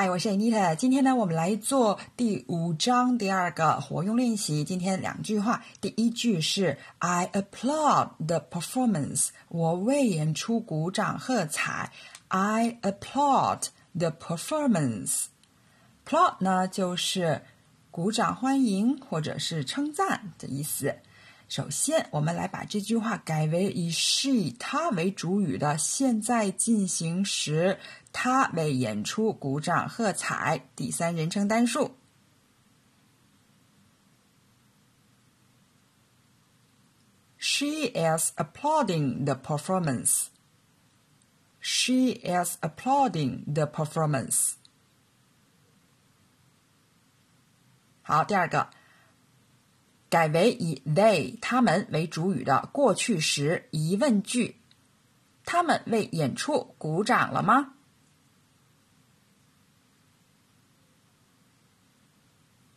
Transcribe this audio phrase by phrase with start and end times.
[0.00, 0.76] 嗨，我是 Anita。
[0.76, 4.62] 今天呢，我们来做第五章第二个活用练习。
[4.62, 11.90] 今天两句话，第一句是 I applaud the performance，我为演出鼓掌喝彩。
[12.28, 15.24] I applaud the performance。
[16.06, 17.42] applaud 呢就是
[17.90, 20.94] 鼓掌欢迎或者是称赞的意思。
[21.48, 27.78] 首先，我们来把这句话改为以 she 她为主语的现在进行时，
[28.12, 30.68] 她为演出鼓掌喝彩。
[30.76, 31.96] 第三人称单数。
[37.38, 40.26] She is applauding the performance.
[41.60, 44.52] She is applauding the performance.
[48.02, 48.68] 好，第二个。
[50.08, 54.56] 改为以 they 他们为主语的过去时疑问句。
[55.44, 57.74] 他们为演出鼓掌了吗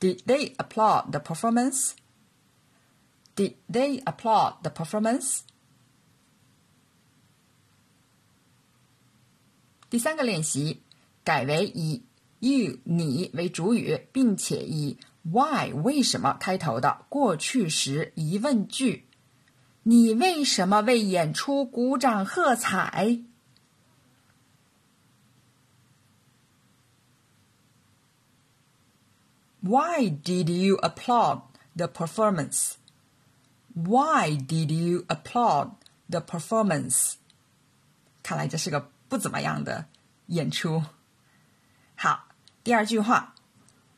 [0.00, 1.92] ？Did they applaud the performance?
[3.36, 5.40] Did they applaud the performance?
[9.90, 10.82] 第三个练习
[11.22, 12.02] 改为以
[12.40, 19.06] you 你为主语，并且以 Why 为什么开头的过去时疑问句？
[19.84, 23.20] 你为什么为演出鼓掌喝彩
[29.60, 31.42] ？Why did you applaud
[31.74, 32.72] the performance?
[33.74, 35.72] Why did you applaud
[36.08, 37.14] the performance?
[38.22, 39.86] 看来这是个不怎么样的
[40.26, 40.84] 演出。
[41.96, 42.28] 好，
[42.62, 43.33] 第二句话。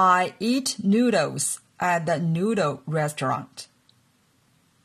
[0.00, 3.66] I eat noodles at the noodle restaurant.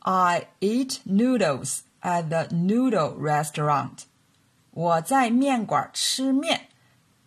[0.00, 4.06] I eat noodles at the noodle restaurant.
[4.72, 6.62] 我在面馆吃面。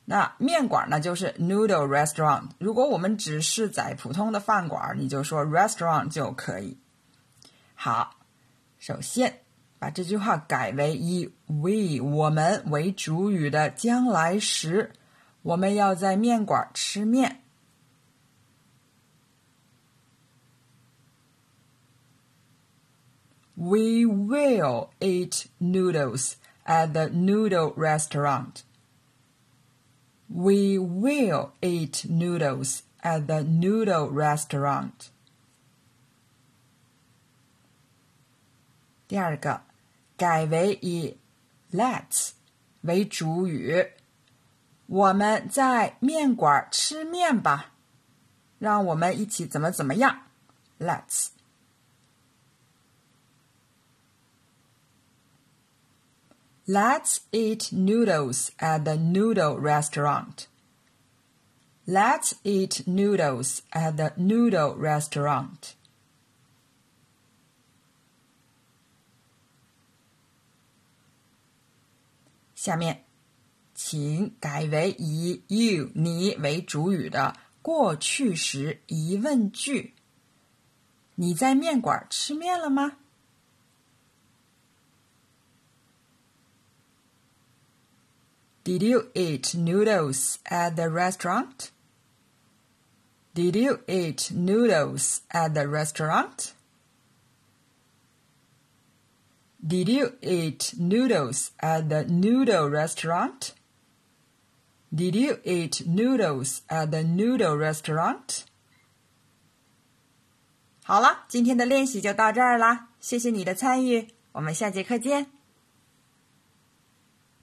[0.04, 2.50] 那面馆呢，就是 noodle restaurant。
[2.58, 6.78] 如果我们只是在普通的饭馆，你就说 restaurant 就可以。
[7.76, 8.18] 好，
[8.78, 9.40] 首先
[9.80, 14.92] 把这句话改为以 we 我们为主语的将来时，
[15.44, 17.44] 我们要在面馆吃面。
[23.59, 28.65] We will eat noodles at the noodle restaurant.
[30.29, 35.11] We will eat noodles at the noodle restaurant.
[39.07, 39.63] 第二个，
[40.17, 41.17] 改为以
[41.71, 42.31] let's
[42.81, 43.93] 为主语。
[44.87, 47.73] 我们在面馆吃面吧。
[48.59, 50.23] 让我们一起怎么怎么样？
[50.79, 51.29] Let's。
[56.69, 60.47] Let's eat noodles at the noodle restaurant.
[61.87, 65.75] Let's eat noodles at the noodle restaurant.
[72.57, 73.05] 下面，
[73.75, 79.93] 请改为以 you 你为主语的过去时疑问句。
[81.17, 82.97] 你在面馆吃面了吗
[88.69, 91.71] ？Did you eat noodles at the restaurant?
[93.35, 96.55] Did you eat noodles at the restaurant?
[99.67, 103.55] Did you eat noodles at the noodle restaurant?
[104.95, 108.45] Did you eat noodles at the noodle restaurant?
[110.85, 115.27] 好了，今天的练习就到这儿啦，谢谢你的参与，我们下节课见。